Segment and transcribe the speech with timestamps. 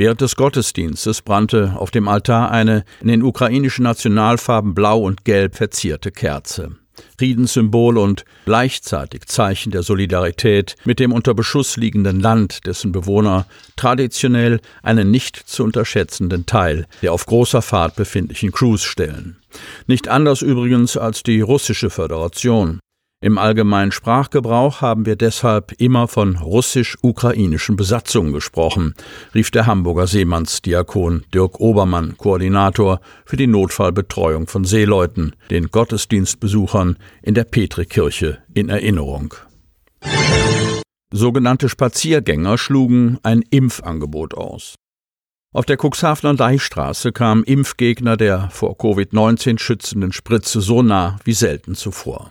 [0.00, 5.56] Während des Gottesdienstes brannte auf dem Altar eine in den ukrainischen Nationalfarben blau und gelb
[5.56, 6.70] verzierte Kerze.
[7.18, 13.44] Friedenssymbol und gleichzeitig Zeichen der Solidarität mit dem unter Beschuss liegenden Land, dessen Bewohner
[13.76, 19.36] traditionell einen nicht zu unterschätzenden Teil der auf großer Fahrt befindlichen Crews stellen.
[19.86, 22.80] Nicht anders übrigens als die russische Föderation.
[23.22, 28.94] Im allgemeinen Sprachgebrauch haben wir deshalb immer von russisch-ukrainischen Besatzungen gesprochen,
[29.34, 37.34] rief der Hamburger Seemannsdiakon Dirk Obermann, Koordinator für die Notfallbetreuung von Seeleuten, den Gottesdienstbesuchern in
[37.34, 39.34] der Petrikirche in Erinnerung.
[41.12, 44.76] Sogenannte Spaziergänger schlugen ein Impfangebot aus.
[45.52, 51.74] Auf der Cuxhavener Deichstraße kamen Impfgegner der vor Covid-19 schützenden Spritze so nah wie selten
[51.74, 52.30] zuvor.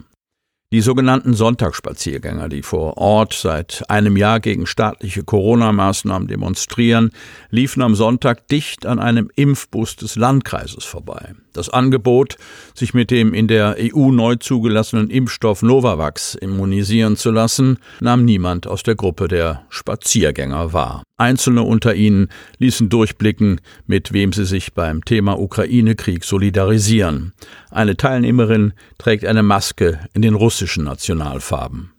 [0.72, 7.10] Die sogenannten Sonntagsspaziergänger, die vor Ort seit einem Jahr gegen staatliche Corona-Maßnahmen demonstrieren,
[7.50, 11.34] liefen am Sonntag dicht an einem Impfbus des Landkreises vorbei.
[11.54, 12.38] Das Angebot,
[12.76, 18.68] sich mit dem in der EU neu zugelassenen Impfstoff Novavax immunisieren zu lassen, nahm niemand
[18.68, 21.04] aus der Gruppe der Spaziergänger wahr.
[21.18, 22.30] Einzelne unter ihnen
[22.60, 27.34] ließen durchblicken, mit wem sie sich beim Thema Ukraine-Krieg solidarisieren.
[27.72, 31.92] Eine Teilnehmerin trägt eine Maske in den russischen Nationalfarben.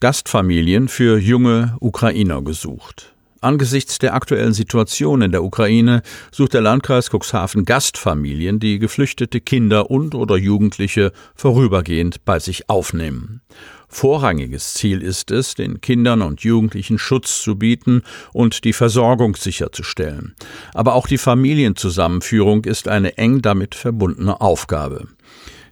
[0.00, 3.14] Gastfamilien für junge Ukrainer gesucht.
[3.42, 9.90] Angesichts der aktuellen Situation in der Ukraine sucht der Landkreis Cuxhaven Gastfamilien, die geflüchtete Kinder
[9.90, 13.40] und oder Jugendliche vorübergehend bei sich aufnehmen.
[13.88, 18.02] Vorrangiges Ziel ist es, den Kindern und Jugendlichen Schutz zu bieten
[18.32, 20.36] und die Versorgung sicherzustellen.
[20.74, 25.08] Aber auch die Familienzusammenführung ist eine eng damit verbundene Aufgabe.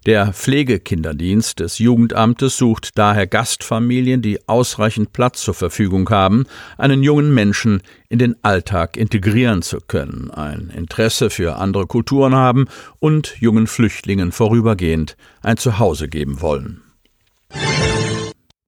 [0.06, 6.44] Der Pflegekinderdienst des Jugendamtes sucht daher Gastfamilien, die ausreichend Platz zur Verfügung haben,
[6.76, 12.66] einen jungen Menschen in den Alltag integrieren zu können, ein Interesse für andere Kulturen haben
[13.00, 16.82] und jungen Flüchtlingen vorübergehend ein Zuhause geben wollen.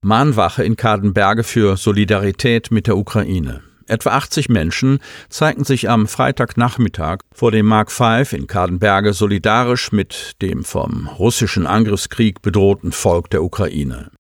[0.03, 3.63] Mahnwache in Kadenberge für Solidarität mit der Ukraine.
[3.91, 10.37] Etwa 80 Menschen zeigten sich am Freitagnachmittag vor dem Mark V in Kadenberge solidarisch mit
[10.43, 14.13] dem vom russischen Angriffskrieg bedrohten Volk der Ukraine.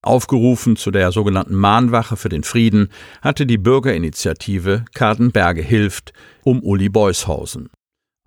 [0.00, 2.90] Aufgerufen zu der sogenannten Mahnwache für den Frieden
[3.20, 6.12] hatte die Bürgerinitiative Kadenberge hilft
[6.44, 7.70] um Uli Beushausen.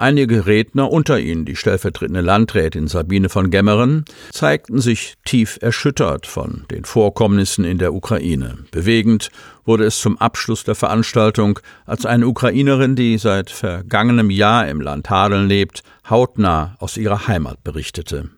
[0.01, 6.65] Einige Redner, unter ihnen die stellvertretende Landrätin Sabine von Gemmeren, zeigten sich tief erschüttert von
[6.71, 8.57] den Vorkommnissen in der Ukraine.
[8.71, 9.29] Bewegend
[9.63, 15.11] wurde es zum Abschluss der Veranstaltung, als eine Ukrainerin, die seit vergangenem Jahr im Land
[15.11, 18.31] Hadeln lebt, hautnah aus ihrer Heimat berichtete.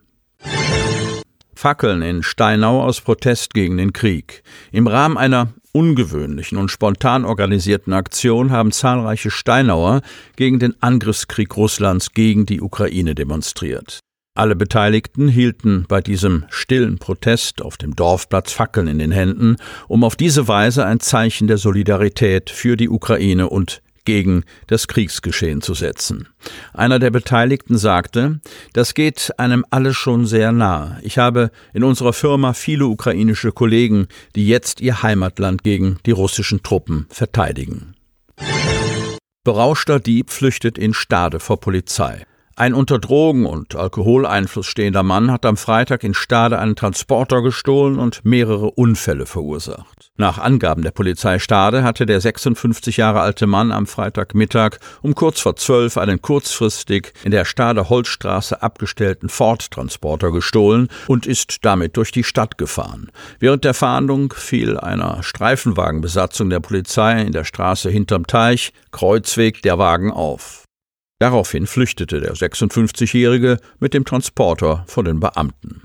[1.55, 4.43] Fackeln in Steinau aus Protest gegen den Krieg.
[4.73, 10.01] Im Rahmen einer ungewöhnlichen und spontan organisierten Aktion haben zahlreiche Steinauer
[10.37, 13.99] gegen den Angriffskrieg Russlands gegen die Ukraine demonstriert.
[14.35, 20.03] Alle Beteiligten hielten bei diesem stillen Protest auf dem Dorfplatz Fackeln in den Händen, um
[20.03, 25.73] auf diese Weise ein Zeichen der Solidarität für die Ukraine und gegen das Kriegsgeschehen zu
[25.73, 26.27] setzen.
[26.73, 28.39] Einer der Beteiligten sagte,
[28.73, 30.99] das geht einem alles schon sehr nahe.
[31.03, 36.63] Ich habe in unserer Firma viele ukrainische Kollegen, die jetzt ihr Heimatland gegen die russischen
[36.63, 37.95] Truppen verteidigen.
[39.43, 42.25] Berauschter Dieb flüchtet in Stade vor Polizei.
[42.55, 47.97] Ein unter Drogen- und Alkoholeinfluss stehender Mann hat am Freitag in Stade einen Transporter gestohlen
[47.97, 50.11] und mehrere Unfälle verursacht.
[50.17, 55.39] Nach Angaben der Polizei Stade hatte der 56 Jahre alte Mann am Freitagmittag um kurz
[55.39, 62.11] vor zwölf einen kurzfristig in der Stade Holzstraße abgestellten Ford-Transporter gestohlen und ist damit durch
[62.11, 63.09] die Stadt gefahren.
[63.39, 69.79] Während der Fahndung fiel einer Streifenwagenbesatzung der Polizei in der Straße hinterm Teich, Kreuzweg, der
[69.79, 70.62] Wagen auf.
[71.19, 75.81] Daraufhin flüchtete der 56-Jährige mit dem Transporter vor den Beamten.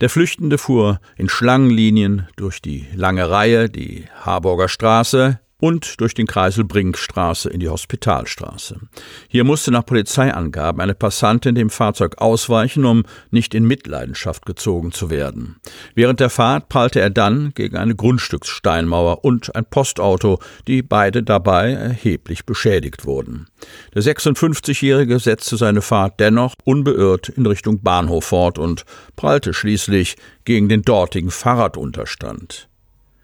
[0.00, 6.26] Der Flüchtende fuhr in Schlangenlinien durch die lange Reihe, die Harburger Straße, und durch den
[6.26, 8.80] Kreisel Brinkstraße in die Hospitalstraße.
[9.28, 15.08] Hier musste nach Polizeiangaben eine Passantin dem Fahrzeug ausweichen, um nicht in Mitleidenschaft gezogen zu
[15.08, 15.60] werden.
[15.94, 21.70] Während der Fahrt prallte er dann gegen eine Grundstückssteinmauer und ein Postauto, die beide dabei
[21.74, 23.46] erheblich beschädigt wurden.
[23.94, 28.84] Der 56-Jährige setzte seine Fahrt dennoch unbeirrt in Richtung Bahnhof fort und
[29.14, 32.68] prallte schließlich gegen den dortigen Fahrradunterstand.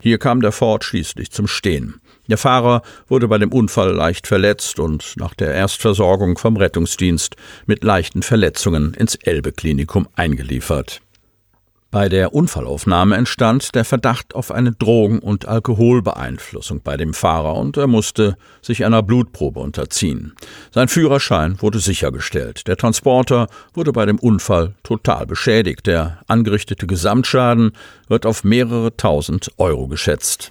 [0.01, 2.01] Hier kam der Ford schließlich zum Stehen.
[2.29, 7.37] Der Fahrer wurde bei dem Unfall leicht verletzt und nach der Erstversorgung vom Rettungsdienst
[7.67, 11.01] mit leichten Verletzungen ins Elbe-Klinikum eingeliefert.
[11.91, 17.79] Bei der Unfallaufnahme entstand der Verdacht auf eine Drogen- und Alkoholbeeinflussung bei dem Fahrer und
[17.79, 20.35] er musste sich einer Blutprobe unterziehen.
[20.71, 22.67] Sein Führerschein wurde sichergestellt.
[22.67, 25.87] Der Transporter wurde bei dem Unfall total beschädigt.
[25.87, 27.73] Der angerichtete Gesamtschaden
[28.07, 30.51] wird auf mehrere tausend Euro geschätzt.